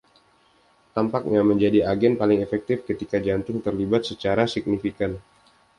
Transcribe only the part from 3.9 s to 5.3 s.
secara signifikan.